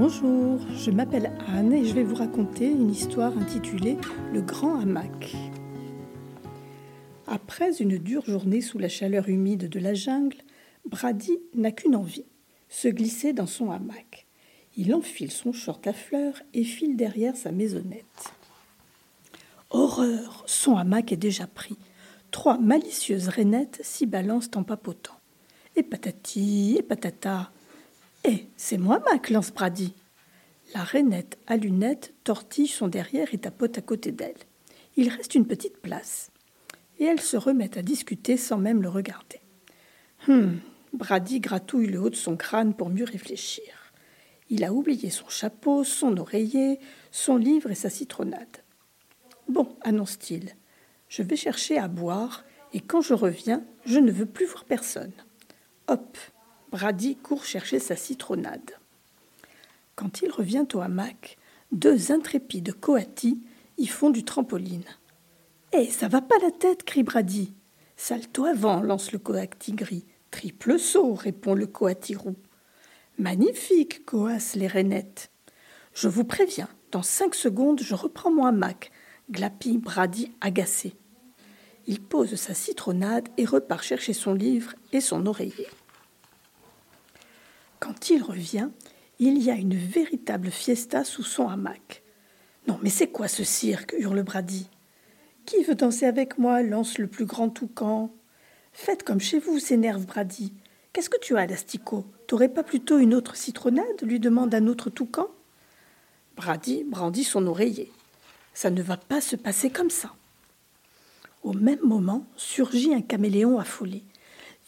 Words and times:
Bonjour, 0.00 0.60
je 0.76 0.92
m'appelle 0.92 1.32
Anne 1.48 1.72
et 1.72 1.84
je 1.84 1.92
vais 1.92 2.04
vous 2.04 2.14
raconter 2.14 2.70
une 2.70 2.88
histoire 2.88 3.36
intitulée 3.36 3.96
Le 4.32 4.40
grand 4.40 4.78
hamac. 4.78 5.34
Après 7.26 7.82
une 7.82 7.98
dure 7.98 8.24
journée 8.24 8.60
sous 8.60 8.78
la 8.78 8.88
chaleur 8.88 9.28
humide 9.28 9.68
de 9.68 9.80
la 9.80 9.94
jungle, 9.94 10.36
Brady 10.84 11.40
n'a 11.52 11.72
qu'une 11.72 11.96
envie 11.96 12.26
se 12.68 12.86
glisser 12.86 13.32
dans 13.32 13.48
son 13.48 13.72
hamac. 13.72 14.28
Il 14.76 14.94
enfile 14.94 15.32
son 15.32 15.52
short 15.52 15.84
à 15.88 15.92
fleurs 15.92 16.42
et 16.54 16.62
file 16.62 16.96
derrière 16.96 17.34
sa 17.34 17.50
maisonnette. 17.50 18.32
Horreur 19.70 20.44
Son 20.46 20.76
hamac 20.76 21.10
est 21.10 21.16
déjà 21.16 21.48
pris. 21.48 21.76
Trois 22.30 22.56
malicieuses 22.56 23.26
rainettes 23.26 23.80
s'y 23.82 24.06
balancent 24.06 24.50
en 24.54 24.62
papotant. 24.62 25.18
Et 25.74 25.82
patati, 25.82 26.76
et 26.78 26.82
patata. 26.84 27.50
Eh, 28.24 28.46
c'est 28.56 28.78
moi, 28.78 29.02
Mac, 29.10 29.30
lance 29.30 29.52
Brady. 29.52 29.94
La 30.74 30.82
rainette 30.82 31.38
à 31.46 31.56
lunettes 31.56 32.14
tortille 32.24 32.66
son 32.66 32.88
derrière 32.88 33.32
et 33.32 33.38
tapote 33.38 33.78
à 33.78 33.82
côté 33.82 34.12
d'elle. 34.12 34.36
Il 34.96 35.08
reste 35.08 35.34
une 35.34 35.46
petite 35.46 35.78
place. 35.78 36.30
Et 36.98 37.04
elles 37.04 37.20
se 37.20 37.36
remettent 37.36 37.76
à 37.76 37.82
discuter 37.82 38.36
sans 38.36 38.58
même 38.58 38.82
le 38.82 38.88
regarder. 38.88 39.40
Hum, 40.26 40.60
Brady 40.92 41.40
gratouille 41.40 41.86
le 41.86 42.00
haut 42.00 42.10
de 42.10 42.16
son 42.16 42.36
crâne 42.36 42.74
pour 42.74 42.90
mieux 42.90 43.04
réfléchir. 43.04 43.92
Il 44.50 44.64
a 44.64 44.72
oublié 44.72 45.10
son 45.10 45.28
chapeau, 45.28 45.84
son 45.84 46.16
oreiller, 46.16 46.80
son 47.10 47.36
livre 47.36 47.70
et 47.70 47.74
sa 47.74 47.90
citronnade. 47.90 48.64
Bon, 49.48 49.76
annonce-t-il, 49.82 50.56
je 51.08 51.22
vais 51.22 51.36
chercher 51.36 51.78
à 51.78 51.88
boire, 51.88 52.44
et 52.72 52.80
quand 52.80 53.00
je 53.00 53.14
reviens, 53.14 53.64
je 53.86 53.98
ne 53.98 54.10
veux 54.10 54.26
plus 54.26 54.46
voir 54.46 54.64
personne. 54.64 55.12
Hop, 55.86 56.18
Brady 56.70 57.16
court 57.16 57.44
chercher 57.44 57.78
sa 57.78 57.96
citronnade. 57.96 58.72
Quand 59.94 60.20
il 60.20 60.30
revient 60.30 60.66
au 60.74 60.80
hamac, 60.80 61.38
deux 61.72 62.12
intrépides 62.12 62.74
coatis 62.74 63.42
y 63.78 63.86
font 63.86 64.10
du 64.10 64.22
trampoline. 64.22 64.84
Eh, 65.72 65.86
ça 65.86 66.08
va 66.08 66.20
pas 66.20 66.38
la 66.42 66.50
tête 66.50 66.84
crie 66.84 67.04
Brady. 67.04 67.54
Salto 67.96 68.44
avant, 68.44 68.82
lance 68.82 69.12
le 69.12 69.18
coati 69.18 69.72
gris. 69.72 70.04
Triple 70.30 70.78
saut, 70.78 71.14
répond 71.14 71.54
le 71.54 71.66
coati 71.66 72.14
roux. 72.14 72.36
Magnifique, 73.18 74.04
coassent 74.04 74.54
les 74.54 74.66
rainettes. 74.66 75.30
Je 75.94 76.08
vous 76.08 76.24
préviens, 76.24 76.68
dans 76.92 77.02
cinq 77.02 77.34
secondes, 77.34 77.80
je 77.82 77.94
reprends 77.94 78.30
mon 78.30 78.44
hamac, 78.44 78.92
glapit 79.30 79.78
Brady 79.78 80.32
agacé. 80.42 80.94
Il 81.86 82.02
pose 82.02 82.34
sa 82.34 82.52
citronnade 82.52 83.28
et 83.38 83.46
repart 83.46 83.82
chercher 83.82 84.12
son 84.12 84.34
livre 84.34 84.74
et 84.92 85.00
son 85.00 85.24
oreiller. 85.24 85.66
Quand 87.98 88.10
il 88.10 88.22
revient, 88.22 88.68
il 89.18 89.42
y 89.42 89.50
a 89.50 89.54
une 89.56 89.74
véritable 89.74 90.52
fiesta 90.52 91.02
sous 91.02 91.24
son 91.24 91.48
hamac. 91.48 92.04
Non, 92.68 92.78
mais 92.80 92.90
c'est 92.90 93.08
quoi 93.08 93.26
ce 93.26 93.42
cirque? 93.42 93.92
hurle 93.98 94.22
Brady. 94.22 94.68
Qui 95.44 95.64
veut 95.64 95.74
danser 95.74 96.06
avec 96.06 96.38
moi 96.38 96.62
lance 96.62 96.98
le 96.98 97.08
plus 97.08 97.24
grand 97.24 97.48
toucan? 97.48 98.14
Faites 98.72 99.02
comme 99.02 99.18
chez 99.18 99.40
vous, 99.40 99.58
s'énerve 99.58 100.06
Brady. 100.06 100.52
Qu'est-ce 100.92 101.10
que 101.10 101.18
tu 101.18 101.36
as, 101.36 101.46
l'asticot 101.46 102.06
T'aurais 102.28 102.48
pas 102.48 102.62
plutôt 102.62 102.98
une 102.98 103.14
autre 103.14 103.34
citronnade? 103.34 104.02
lui 104.02 104.20
demande 104.20 104.54
un 104.54 104.68
autre 104.68 104.90
toucan. 104.90 105.26
Brady 106.36 106.84
brandit 106.84 107.24
son 107.24 107.48
oreiller. 107.48 107.90
Ça 108.54 108.70
ne 108.70 108.80
va 108.80 108.96
pas 108.96 109.20
se 109.20 109.34
passer 109.34 109.70
comme 109.70 109.90
ça. 109.90 110.14
Au 111.42 111.52
même 111.52 111.82
moment 111.82 112.26
surgit 112.36 112.94
un 112.94 113.02
caméléon 113.02 113.58
affolé. 113.58 114.04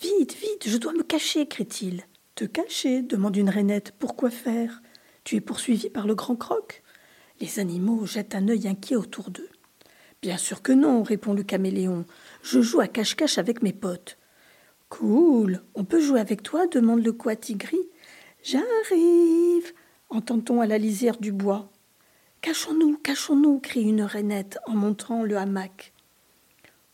Vite, 0.02 0.34
vite, 0.34 0.66
je 0.68 0.78
dois 0.78 0.94
me 0.94 1.04
cacher, 1.04 1.46
crie-t-il. 1.46 2.02
Te 2.34 2.44
cacher 2.44 3.02
demande 3.02 3.36
une 3.36 3.50
rainette. 3.50 3.92
Pourquoi 3.98 4.30
faire? 4.30 4.82
Tu 5.24 5.36
es 5.36 5.40
poursuivi 5.40 5.90
par 5.90 6.06
le 6.06 6.14
grand 6.14 6.36
croc? 6.36 6.82
Les 7.40 7.58
animaux 7.58 8.06
jettent 8.06 8.34
un 8.34 8.48
œil 8.48 8.68
inquiet 8.68 8.96
autour 8.96 9.30
d'eux. 9.30 9.48
Bien 10.22 10.36
sûr 10.36 10.62
que 10.62 10.72
non, 10.72 11.02
répond 11.02 11.32
le 11.32 11.42
caméléon. 11.42 12.04
Je 12.42 12.60
joue 12.60 12.80
à 12.80 12.88
cache-cache 12.88 13.38
avec 13.38 13.62
mes 13.62 13.72
potes. 13.72 14.18
Cool. 14.88 15.62
On 15.74 15.84
peut 15.84 16.00
jouer 16.00 16.20
avec 16.20 16.42
toi 16.42 16.66
demande 16.66 17.04
le 17.04 17.12
coati-gris. 17.12 17.88
J'arrive 18.42 19.72
entend-on 20.10 20.60
à 20.60 20.66
la 20.66 20.78
lisière 20.78 21.18
du 21.18 21.32
bois. 21.32 21.70
Cachons-nous, 22.42 22.98
cachons-nous 22.98 23.60
crie 23.60 23.82
une 23.82 24.02
rainette 24.02 24.58
en 24.66 24.72
montrant 24.72 25.22
le 25.22 25.36
hamac. 25.36 25.92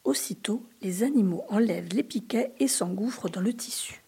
Aussitôt, 0.05 0.63
les 0.83 1.03
animaux 1.03 1.45
enlèvent 1.49 1.95
les 1.95 2.03
piquets 2.03 2.53
et 2.61 2.69
s'engouffrent 2.69 3.29
dans 3.29 3.41
le 3.41 3.53
tissu. 3.53 4.03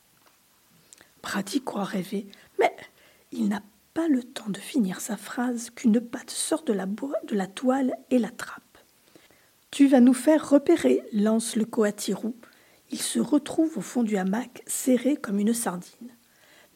Brady 1.23 1.63
croit 1.63 1.85
rêver, 1.85 2.27
mais 2.59 2.75
il 3.33 3.49
n'a 3.49 3.63
pas 3.95 4.09
le 4.09 4.23
temps 4.23 4.49
de 4.49 4.59
finir 4.59 5.01
sa 5.01 5.17
phrase 5.17 5.71
qu'une 5.71 6.01
patte 6.01 6.31
sort 6.31 6.63
de 6.63 6.73
la, 6.73 7.47
toile 7.47 7.95
et 8.11 8.19
l'attrape. 8.19 8.63
Tu 9.71 9.89
vas 9.89 10.01
nous 10.01 10.15
faire 10.15 10.49
repérer, 10.49 11.03
lance 11.13 11.57
le 11.57 11.65
coatirou. 11.65 12.35
Il 12.91 13.03
se 13.03 13.19
retrouve 13.19 13.77
au 13.77 13.81
fond 13.81 14.03
du 14.03 14.17
hamac, 14.17 14.63
serré 14.67 15.17
comme 15.17 15.41
une 15.41 15.53
sardine. 15.53 16.15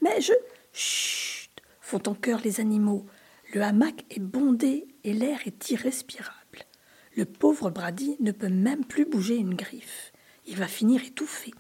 Mais 0.01 0.21
je. 0.21 0.33
Chut 0.73 1.51
font 1.81 2.03
en 2.07 2.15
chœur 2.15 2.41
les 2.45 2.61
animaux. 2.61 3.07
Le 3.55 3.63
hamac 3.63 4.05
est 4.11 4.21
bondé 4.21 4.89
et 5.05 5.13
l'air 5.13 5.41
est 5.47 5.71
irrespirable. 5.71 6.67
Le 7.15 7.25
pauvre 7.25 7.71
Brady 7.71 8.17
ne 8.21 8.33
peut 8.33 8.49
même 8.49 8.85
plus 8.85 9.05
bouger 9.05 9.37
une 9.37 9.55
griffe. 9.55 10.13
Il 10.47 10.57
va 10.57 10.67
finir 10.67 11.05
étouffé. 11.05 11.53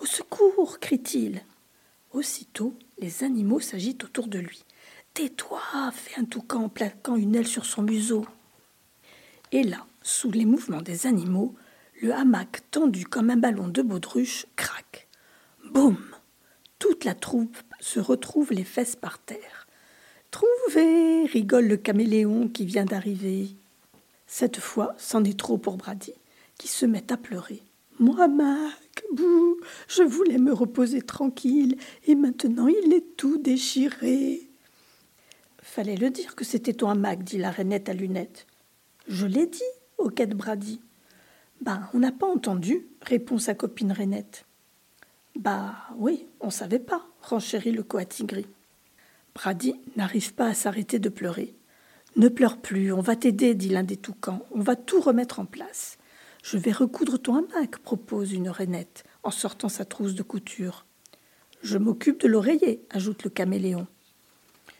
Au 0.00 0.06
secours 0.06 0.78
crie-t-il. 0.80 1.42
Aussitôt, 2.14 2.74
les 2.98 3.24
animaux 3.24 3.58
s'agitent 3.58 4.04
autour 4.04 4.28
de 4.28 4.38
lui. 4.38 4.64
Tais-toi 5.14 5.60
fait 5.92 6.20
un 6.20 6.24
toucan 6.24 6.64
en 6.64 6.68
plaquant 6.68 7.16
une 7.16 7.34
aile 7.34 7.46
sur 7.46 7.66
son 7.66 7.82
museau. 7.82 8.24
Et 9.50 9.64
là, 9.64 9.84
sous 10.00 10.30
les 10.30 10.44
mouvements 10.44 10.80
des 10.80 11.08
animaux, 11.08 11.56
le 12.00 12.14
hamac 12.14 12.70
tendu 12.70 13.04
comme 13.04 13.30
un 13.30 13.36
ballon 13.36 13.66
de 13.66 13.82
baudruche 13.82 14.46
craque. 14.54 15.08
Boum 15.72 15.98
Toute 16.78 17.04
la 17.04 17.14
troupe 17.14 17.56
se 17.80 17.98
retrouve 17.98 18.52
les 18.52 18.64
fesses 18.64 18.96
par 18.96 19.18
terre. 19.18 19.66
Trouvez 20.30 21.26
rigole 21.26 21.66
le 21.66 21.76
caméléon 21.76 22.48
qui 22.48 22.64
vient 22.64 22.84
d'arriver. 22.84 23.48
Cette 24.28 24.60
fois, 24.60 24.94
c'en 24.98 25.24
est 25.24 25.38
trop 25.38 25.58
pour 25.58 25.78
Brady, 25.78 26.14
qui 26.58 26.68
se 26.68 26.86
met 26.86 27.12
à 27.12 27.16
pleurer. 27.16 27.62
Moi, 27.98 28.28
Mac, 28.28 28.83
je 29.88 30.02
voulais 30.02 30.38
me 30.38 30.52
reposer 30.52 31.02
tranquille, 31.02 31.76
et 32.06 32.14
maintenant 32.14 32.66
il 32.66 32.92
est 32.92 33.16
tout 33.16 33.38
déchiré. 33.38 34.48
Fallait 35.62 35.96
le 35.96 36.10
dire 36.10 36.34
que 36.34 36.44
c'était 36.44 36.74
toi, 36.74 36.94
Mac, 36.94 37.24
dit 37.24 37.38
la 37.38 37.50
rainette 37.50 37.88
à 37.88 37.94
lunettes. 37.94 38.46
Je 39.08 39.26
l'ai 39.26 39.46
dit, 39.46 39.60
quête 40.10 40.36
Brady. 40.36 40.80
Ben, 41.60 41.88
on 41.94 41.98
n'a 41.98 42.12
pas 42.12 42.26
entendu, 42.26 42.86
répond 43.02 43.38
sa 43.38 43.54
copine 43.54 43.92
rainette. 43.92 44.44
Bah 45.36 45.74
oui, 45.96 46.26
on 46.40 46.50
savait 46.50 46.78
pas, 46.78 47.06
renchérit 47.22 47.72
le 47.72 47.82
coatigri. 47.82 48.46
Brady 49.34 49.74
n'arrive 49.96 50.34
pas 50.34 50.46
à 50.46 50.54
s'arrêter 50.54 50.98
de 50.98 51.08
pleurer. 51.08 51.54
Ne 52.16 52.28
pleure 52.28 52.58
plus, 52.58 52.92
on 52.92 53.00
va 53.00 53.16
t'aider, 53.16 53.54
dit 53.54 53.68
l'un 53.68 53.82
des 53.82 53.96
toucans, 53.96 54.44
on 54.52 54.60
va 54.60 54.76
tout 54.76 55.00
remettre 55.00 55.40
en 55.40 55.46
place. 55.46 55.98
Je 56.44 56.58
vais 56.58 56.72
recoudre 56.72 57.18
ton 57.18 57.36
hamac, 57.36 57.78
propose 57.78 58.34
une 58.34 58.50
rainette, 58.50 59.04
en 59.22 59.30
sortant 59.30 59.70
sa 59.70 59.86
trousse 59.86 60.14
de 60.14 60.22
couture. 60.22 60.84
Je 61.62 61.78
m'occupe 61.78 62.20
de 62.20 62.28
l'oreiller, 62.28 62.84
ajoute 62.90 63.24
le 63.24 63.30
caméléon. 63.30 63.86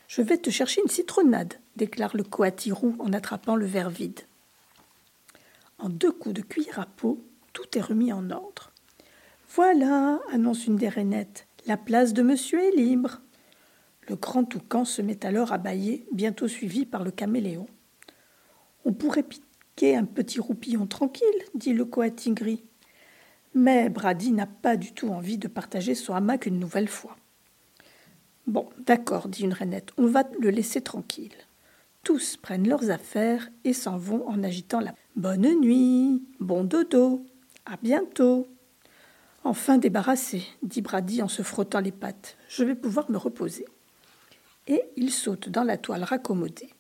Je 0.07 0.21
vais 0.21 0.37
te 0.37 0.51
chercher 0.51 0.83
une 0.83 0.91
citronnade, 0.91 1.55
déclare 1.77 2.15
le 2.19 2.23
coatirou 2.23 2.95
en 2.99 3.15
attrapant 3.15 3.57
le 3.57 3.65
verre 3.65 3.89
vide. 3.89 4.21
En 5.79 5.89
deux 5.89 6.13
coups 6.13 6.35
de 6.35 6.43
cuillère 6.43 6.81
à 6.81 6.85
peau, 6.85 7.25
tout 7.55 7.79
est 7.79 7.81
remis 7.81 8.13
en 8.13 8.29
ordre. 8.29 8.71
Voilà, 9.49 10.21
annonce 10.31 10.67
une 10.67 10.77
des 10.77 10.91
rainettes, 10.91 11.47
la 11.65 11.79
place 11.79 12.13
de 12.13 12.21
monsieur 12.21 12.63
est 12.63 12.77
libre. 12.77 13.23
Le 14.11 14.17
grand 14.17 14.45
toucan 14.45 14.85
se 14.85 15.01
met 15.01 15.25
alors 15.25 15.55
à 15.55 15.57
bâiller, 15.57 16.07
bientôt 16.13 16.47
suivi 16.47 16.85
par 16.85 17.05
le 17.05 17.11
caméléon. 17.11 17.67
On 18.85 18.93
pourrait 18.93 19.23
un 19.83 20.05
petit 20.05 20.41
roupillon 20.41 20.87
tranquille, 20.87 21.27
dit 21.55 21.73
le 21.73 21.85
coatigri. 21.85 22.65
Mais 23.55 23.89
Brady 23.89 24.33
n'a 24.33 24.47
pas 24.47 24.77
du 24.77 24.93
tout 24.93 25.09
envie 25.09 25.39
de 25.39 25.49
partager 25.49 25.95
son 25.95 26.15
hamac 26.15 26.47
une 26.47 26.59
nouvelle 26.59 26.89
fois. 26.89 27.17
Bon, 28.47 28.69
d'accord, 28.79 29.29
dit 29.29 29.43
une 29.43 29.53
rainette, 29.53 29.91
on 29.97 30.07
va 30.07 30.25
le 30.41 30.51
laisser 30.51 30.81
tranquille. 30.81 31.35
Tous 32.03 32.37
prennent 32.37 32.69
leurs 32.69 32.91
affaires 32.91 33.51
et 33.65 33.73
s'en 33.73 33.97
vont 33.97 34.27
en 34.29 34.43
agitant 34.43 34.81
la 34.81 34.95
Bonne 35.17 35.61
nuit, 35.61 36.23
bon 36.41 36.65
dodo, 36.65 37.25
à 37.67 37.77
bientôt. 37.77 38.49
Enfin 39.45 39.79
débarrassé, 39.79 40.45
dit 40.63 40.83
Brady 40.83 41.23
en 41.23 41.29
se 41.29 41.43
frottant 41.43 41.81
les 41.81 41.93
pattes, 41.93 42.37
je 42.49 42.65
vais 42.65 42.75
pouvoir 42.75 43.11
me 43.11 43.17
reposer. 43.17 43.65
Et 44.67 44.83
il 44.97 45.11
saute 45.11 45.49
dans 45.49 45.63
la 45.63 45.77
toile 45.77 46.03
raccommodée. 46.03 46.71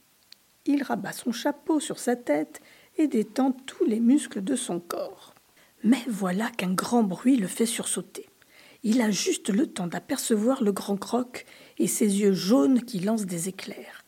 Il 0.67 0.82
rabat 0.82 1.12
son 1.12 1.31
chapeau 1.31 1.79
sur 1.79 1.99
sa 1.99 2.17
tête 2.17 2.61
et 2.99 3.08
détend 3.08 3.52
tous 3.52 3.85
les 3.85 4.00
muscles 4.00 4.43
de 4.43 4.56
son 4.56 4.81
corps. 4.81 5.35
Mais 5.82 6.02
voilà 6.08 6.50
qu'un 6.50 6.73
grand 6.73 7.02
bruit 7.02 7.37
le 7.37 7.46
fait 7.46 7.67
sursauter. 7.67 8.29
Il 8.82 9.00
a 9.00 9.11
juste 9.11 9.49
le 9.49 9.67
temps 9.67 9.87
d'apercevoir 9.87 10.62
le 10.62 10.73
grand 10.73 10.96
croc 10.96 11.46
et 11.79 11.87
ses 11.87 12.20
yeux 12.20 12.32
jaunes 12.32 12.82
qui 12.82 13.00
lancent 13.00 13.26
des 13.26 13.49
éclairs. 13.49 14.05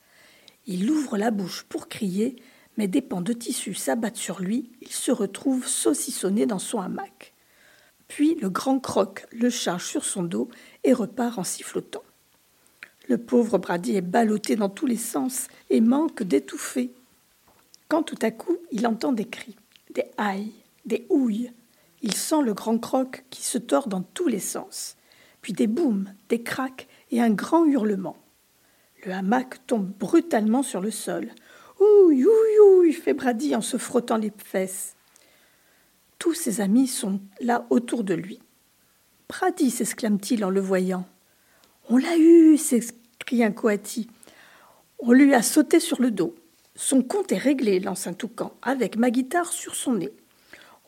Il 0.67 0.91
ouvre 0.91 1.17
la 1.17 1.31
bouche 1.31 1.65
pour 1.69 1.89
crier, 1.89 2.37
mais 2.77 2.89
des 2.89 3.01
pans 3.03 3.23
de 3.23 3.33
tissu 3.33 3.75
s'abattent 3.75 4.17
sur 4.17 4.41
lui, 4.41 4.71
il 4.83 4.93
se 4.93 5.11
retrouve 5.11 5.67
saucissonné 5.67 6.45
dans 6.45 6.59
son 6.59 6.81
hamac. 6.81 7.33
Puis 8.09 8.35
le 8.37 8.51
grand 8.51 8.79
croc 8.79 9.27
le 9.33 9.51
charge 9.51 9.87
sur 9.87 10.05
son 10.05 10.23
dos 10.23 10.49
et 10.85 10.93
repart 10.93 11.39
en 11.39 11.45
sifflotant. 11.45 12.03
Le 13.09 13.19
pauvre 13.19 13.59
Brady 13.59 13.97
est 13.97 14.03
ballotté 14.03 14.57
dans 14.57 14.69
tous 14.69 14.87
les 14.87 14.97
sens 14.97 15.47
et 15.71 15.81
manque 15.81 16.23
d'étouffer. 16.23 16.93
Quand 17.89 18.03
tout 18.03 18.19
à 18.23 18.31
coup 18.31 18.59
il 18.73 18.87
entend 18.87 19.13
des 19.13 19.27
cris, 19.27 19.57
des 19.95 20.07
aïe, 20.17 20.53
des 20.85 21.07
houilles, 21.09 21.53
il 22.03 22.15
sent 22.15 22.43
le 22.43 22.55
grand 22.55 22.79
croc 22.79 23.25
qui 23.31 23.43
se 23.43 23.59
tord 23.59 23.89
dans 23.89 24.03
tous 24.03 24.29
les 24.29 24.41
sens, 24.41 24.97
puis 25.43 25.53
des 25.53 25.67
boums, 25.67 26.13
des 26.29 26.43
craques 26.43 26.89
et 27.11 27.21
un 27.21 27.31
grand 27.31 27.65
hurlement. 27.65 28.17
Le 29.05 29.13
hamac 29.13 29.67
tombe 29.67 29.87
brutalement 29.87 30.63
sur 30.63 30.81
le 30.81 30.91
sol. 30.91 31.31
Ouille, 31.79 32.25
ouille, 32.25 32.59
ouille, 32.61 32.93
fait 32.93 33.15
Brady 33.15 33.55
en 33.55 33.61
se 33.61 33.77
frottant 33.77 34.17
les 34.17 34.33
fesses. 34.37 34.97
Tous 36.19 36.35
ses 36.35 36.61
amis 36.61 36.89
sont 36.89 37.21
là 37.41 37.67
autour 37.71 38.03
de 38.03 38.15
lui. 38.15 38.41
Brady, 39.29 39.71
s'exclame-t-il 39.71 40.45
en 40.45 40.51
le 40.51 40.61
voyant. 40.61 41.07
On 41.89 41.99
l'a 41.99 42.17
eu, 42.17 42.57
s'écrie 42.57 43.45
un 43.45 43.53
coati. 43.53 44.09
On 44.99 45.13
lui 45.13 45.35
a 45.35 45.43
sauté 45.43 45.79
sur 45.79 46.01
le 46.01 46.11
dos. 46.11 46.35
Son 46.79 47.03
compte 47.03 47.33
est 47.33 47.39
réglé, 47.39 47.81
lance 47.81 48.07
un 48.07 48.13
toucan, 48.13 48.53
avec 48.61 48.97
ma 48.97 49.11
guitare 49.11 49.51
sur 49.51 49.75
son 49.75 49.95
nez. 49.95 50.13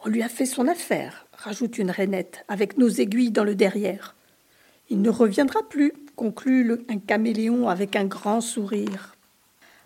On 0.04 0.10
lui 0.10 0.22
a 0.22 0.28
fait 0.28 0.44
son 0.44 0.68
affaire, 0.68 1.26
rajoute 1.32 1.78
une 1.78 1.90
rainette, 1.90 2.44
avec 2.46 2.76
nos 2.76 2.90
aiguilles 2.90 3.30
dans 3.30 3.42
le 3.42 3.54
derrière. 3.54 4.14
Il 4.90 5.00
ne 5.00 5.08
reviendra 5.08 5.66
plus, 5.66 5.94
conclut 6.14 6.84
un 6.90 6.98
caméléon 6.98 7.70
avec 7.70 7.96
un 7.96 8.04
grand 8.04 8.42
sourire. 8.42 9.16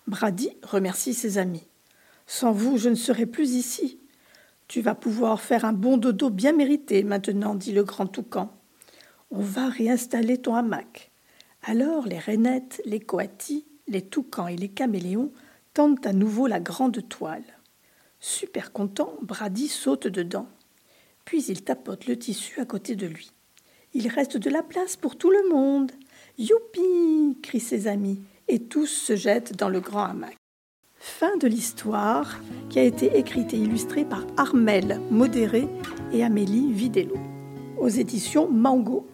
Brady 0.09 0.51
remercie 0.65 1.15
ses 1.15 1.39
amis. 1.39 1.69
Sans 2.27 2.51
vous, 2.51 2.79
je 2.79 2.89
ne 2.89 2.97
serais 2.97 3.27
plus 3.27 3.53
ici. 3.53 4.01
Tu 4.67 4.81
vas 4.81 4.97
pouvoir 4.97 5.41
faire 5.41 5.65
un 5.65 5.73
bon 5.73 5.99
dodo 5.99 6.31
bien 6.31 6.53
mérité 6.53 7.05
maintenant, 7.05 7.55
dit 7.55 7.73
le 7.73 7.85
grand 7.85 8.07
toucan. 8.07 8.53
On 9.31 9.41
va 9.41 9.69
réinstaller 9.69 10.39
ton 10.39 10.57
hamac. 10.57 11.13
Alors 11.63 12.07
les 12.07 12.19
rainettes, 12.19 12.83
les 12.85 13.01
coatis, 13.01 13.67
les 13.87 14.03
toucans 14.03 14.49
et 14.49 14.57
les 14.57 14.69
caméléons 14.69 15.31
tendent 15.75 16.07
à 16.07 16.13
nouveau 16.13 16.47
la 16.47 16.61
grande 16.61 17.09
toile. 17.09 17.45
Super 18.21 18.73
content, 18.73 19.15
Brady 19.23 19.69
saute 19.69 20.07
dedans. 20.07 20.49
Puis 21.25 21.45
il 21.45 21.65
tapote 21.65 22.07
le 22.07 22.19
tissu 22.19 22.61
à 22.61 22.65
côté 22.65 22.95
de 22.95 23.07
lui. 23.07 23.33
Il 23.95 24.09
reste 24.09 24.37
de 24.37 24.51
la 24.51 24.63
place 24.63 24.97
pour 24.97 25.17
tout 25.17 25.31
le 25.31 25.49
monde. 25.51 25.93
Youpi 26.39 27.39
crient 27.43 27.61
ses 27.61 27.87
amis, 27.87 28.23
et 28.49 28.59
tous 28.59 28.87
se 28.87 29.17
jettent 29.17 29.57
dans 29.57 29.69
le 29.69 29.81
grand 29.81 30.05
hamac. 30.05 30.37
Fin 30.97 31.37
de 31.37 31.49
l'histoire 31.49 32.39
qui 32.71 32.79
a 32.79 32.85
été 32.85 33.19
écrite 33.19 33.53
et 33.53 33.59
illustrée 33.59 34.05
par 34.05 34.25
Armel 34.37 35.01
Modéré 35.11 35.69
et 36.13 36.23
Amélie 36.23 36.73
Vidello 36.73 37.17
aux 37.79 37.89
éditions 37.89 38.49
Mango. 38.49 39.07